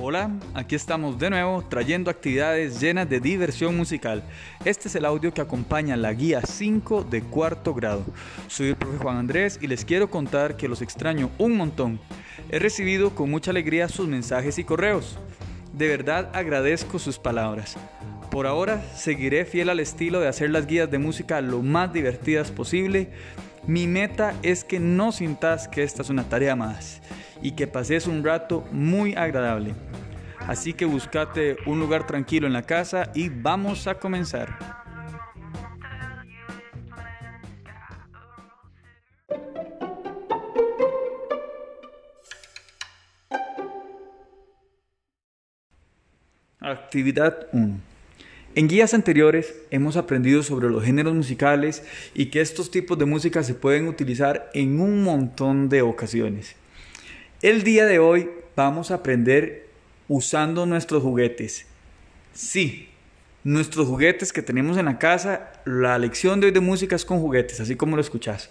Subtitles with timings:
[0.00, 4.22] Hola, aquí estamos de nuevo trayendo actividades llenas de diversión musical.
[4.64, 8.04] Este es el audio que acompaña la guía 5 de cuarto grado.
[8.46, 11.98] Soy el profe Juan Andrés y les quiero contar que los extraño un montón.
[12.48, 15.18] He recibido con mucha alegría sus mensajes y correos.
[15.72, 17.76] De verdad agradezco sus palabras.
[18.38, 22.52] Por ahora seguiré fiel al estilo de hacer las guías de música lo más divertidas
[22.52, 23.10] posible.
[23.66, 27.02] Mi meta es que no sintas que esta es una tarea más
[27.42, 29.74] y que pases un rato muy agradable.
[30.46, 34.56] Así que búscate un lugar tranquilo en la casa y vamos a comenzar.
[46.60, 47.97] Actividad 1.
[48.58, 53.44] En guías anteriores hemos aprendido sobre los géneros musicales y que estos tipos de música
[53.44, 56.56] se pueden utilizar en un montón de ocasiones.
[57.40, 59.68] El día de hoy vamos a aprender
[60.08, 61.66] usando nuestros juguetes.
[62.32, 62.88] Sí,
[63.44, 67.20] nuestros juguetes que tenemos en la casa, la lección de hoy de música es con
[67.20, 68.50] juguetes, así como lo escuchás.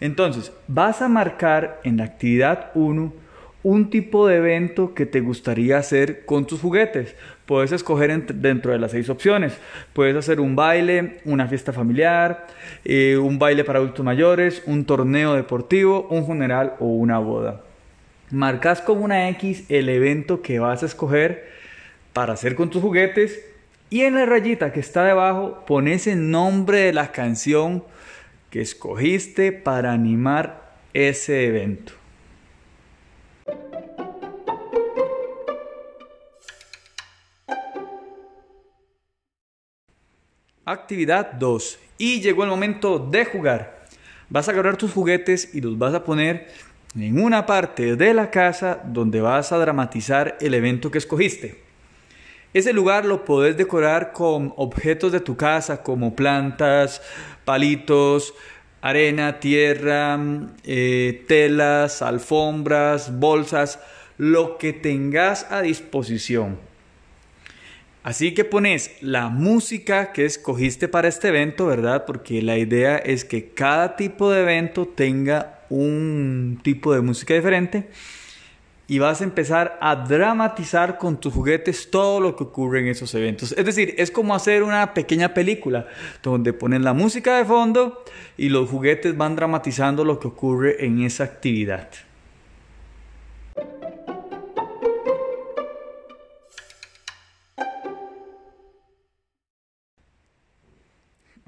[0.00, 3.12] Entonces, vas a marcar en la actividad 1
[3.62, 7.14] un tipo de evento que te gustaría hacer con tus juguetes.
[7.46, 9.52] Puedes escoger dentro de las seis opciones.
[9.92, 12.46] Puedes hacer un baile, una fiesta familiar,
[12.84, 17.62] eh, un baile para adultos mayores, un torneo deportivo, un funeral o una boda.
[18.30, 21.48] Marcas con una X el evento que vas a escoger
[22.12, 23.40] para hacer con tus juguetes
[23.90, 27.82] y en la rayita que está debajo pones el nombre de la canción
[28.50, 31.99] que escogiste para animar ese evento.
[40.64, 41.78] Actividad 2.
[41.98, 43.80] Y llegó el momento de jugar.
[44.28, 46.48] Vas a agarrar tus juguetes y los vas a poner
[46.94, 51.62] en una parte de la casa donde vas a dramatizar el evento que escogiste.
[52.52, 57.00] Ese lugar lo podés decorar con objetos de tu casa como plantas,
[57.44, 58.34] palitos,
[58.82, 60.18] arena, tierra,
[60.64, 63.78] eh, telas, alfombras, bolsas,
[64.18, 66.69] lo que tengas a disposición.
[68.02, 72.06] Así que pones la música que escogiste para este evento, ¿verdad?
[72.06, 77.88] Porque la idea es que cada tipo de evento tenga un tipo de música diferente
[78.88, 83.14] y vas a empezar a dramatizar con tus juguetes todo lo que ocurre en esos
[83.14, 83.52] eventos.
[83.52, 85.86] Es decir, es como hacer una pequeña película
[86.22, 88.02] donde ponen la música de fondo
[88.38, 91.88] y los juguetes van dramatizando lo que ocurre en esa actividad.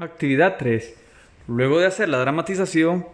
[0.03, 0.95] Actividad 3.
[1.47, 3.07] Luego de hacer la dramatización,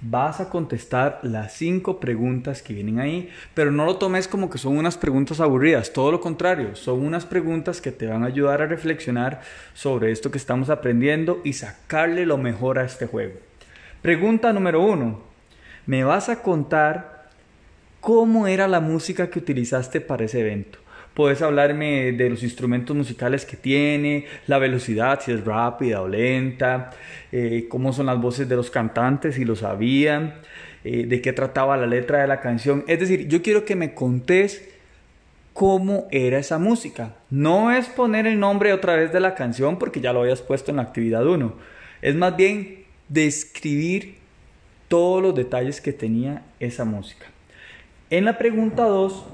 [0.00, 4.58] vas a contestar las cinco preguntas que vienen ahí, pero no lo tomes como que
[4.58, 8.60] son unas preguntas aburridas, todo lo contrario, son unas preguntas que te van a ayudar
[8.60, 9.40] a reflexionar
[9.72, 13.34] sobre esto que estamos aprendiendo y sacarle lo mejor a este juego.
[14.00, 15.22] Pregunta número uno,
[15.86, 17.30] me vas a contar
[18.00, 20.81] cómo era la música que utilizaste para ese evento.
[21.14, 26.90] Puedes hablarme de los instrumentos musicales que tiene, la velocidad, si es rápida o lenta,
[27.30, 30.34] eh, cómo son las voces de los cantantes, si lo sabían,
[30.84, 32.84] eh, de qué trataba la letra de la canción.
[32.86, 34.70] Es decir, yo quiero que me contés
[35.52, 37.14] cómo era esa música.
[37.30, 40.70] No es poner el nombre otra vez de la canción porque ya lo habías puesto
[40.70, 41.52] en la actividad 1.
[42.00, 44.16] Es más bien describir
[44.88, 47.26] todos los detalles que tenía esa música.
[48.10, 49.24] En la pregunta 2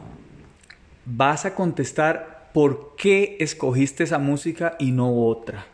[1.11, 5.67] vas a contestar por qué escogiste esa música y no otra.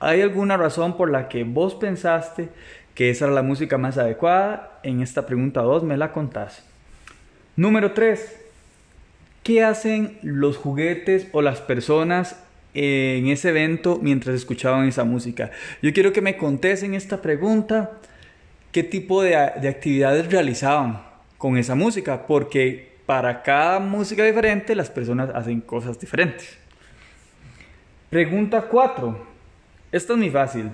[0.00, 2.48] ¿Hay alguna razón por la que vos pensaste
[2.94, 4.78] que esa era la música más adecuada?
[4.82, 6.62] En esta pregunta 2 me la contás.
[7.56, 8.44] Número 3.
[9.42, 12.42] ¿Qué hacen los juguetes o las personas
[12.74, 15.50] en ese evento mientras escuchaban esa música?
[15.82, 17.98] Yo quiero que me contés en esta pregunta
[18.72, 21.02] qué tipo de, de actividades realizaban
[21.38, 26.58] con esa música, porque para cada música diferente las personas hacen cosas diferentes.
[28.10, 29.26] Pregunta 4.
[29.92, 30.70] Esta es muy fácil.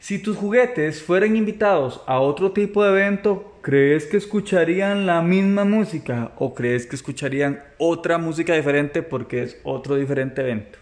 [0.00, 5.64] Si tus juguetes fueran invitados a otro tipo de evento, ¿crees que escucharían la misma
[5.64, 10.78] música o crees que escucharían otra música diferente porque es otro diferente evento?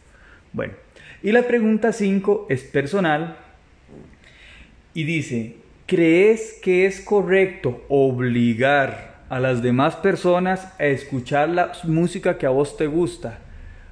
[0.53, 0.75] Bueno,
[1.23, 3.39] y la pregunta 5 es personal
[4.93, 5.57] y dice,
[5.87, 12.51] ¿crees que es correcto obligar a las demás personas a escuchar la música que a
[12.51, 13.39] vos te gusta.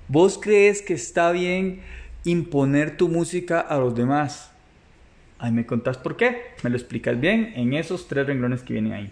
[0.09, 1.81] ¿Vos crees que está bien
[2.25, 4.53] imponer tu música a los demás?
[5.39, 8.93] Ahí me contás por qué, me lo explicas bien en esos tres renglones que vienen
[8.93, 9.11] ahí.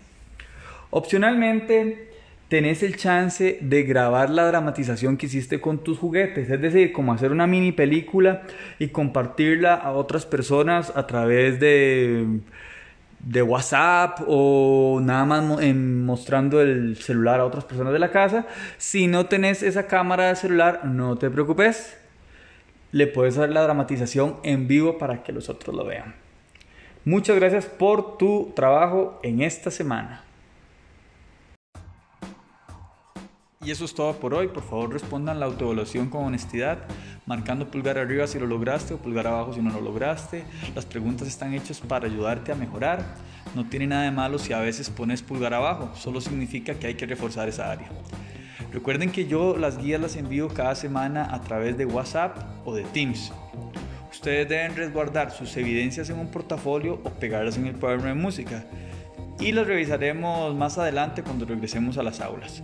[0.91, 2.11] Opcionalmente,
[2.49, 7.13] tenés el chance de grabar la dramatización que hiciste con tus juguetes, es decir, como
[7.13, 8.43] hacer una mini película
[8.79, 12.41] y compartirla a otras personas a través de,
[13.23, 18.47] de WhatsApp o nada más mostrando el celular a otras personas de la casa.
[18.79, 21.97] Si no tenés esa cámara de celular, no te preocupes,
[22.91, 26.15] le puedes dar la dramatización en vivo para que los otros lo vean.
[27.05, 30.25] Muchas gracias por tu trabajo en esta semana.
[33.65, 34.49] Y eso es todo por hoy.
[34.49, 36.79] Por favor, respondan la autoevaluación con honestidad,
[37.27, 40.45] marcando pulgar arriba si lo lograste o pulgar abajo si no lo lograste.
[40.75, 43.05] Las preguntas están hechas para ayudarte a mejorar.
[43.55, 46.95] No tiene nada de malo si a veces pones pulgar abajo, solo significa que hay
[46.95, 47.89] que reforzar esa área.
[48.73, 52.83] Recuerden que yo las guías las envío cada semana a través de WhatsApp o de
[52.85, 53.33] Teams.
[54.11, 58.65] Ustedes deben resguardar sus evidencias en un portafolio o pegarlas en el cuaderno de música
[59.43, 62.63] y las revisaremos más adelante cuando regresemos a las aulas.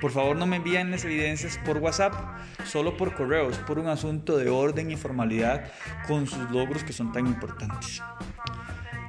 [0.01, 2.13] Por favor, no me envíen las evidencias por WhatsApp,
[2.65, 5.71] solo por correos, por un asunto de orden y formalidad
[6.07, 8.01] con sus logros que son tan importantes.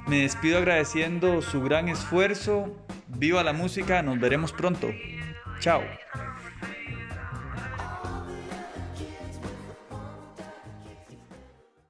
[0.07, 2.73] Me despido agradeciendo su gran esfuerzo.
[3.07, 4.87] Viva la música, nos veremos pronto.
[5.59, 5.81] Chao.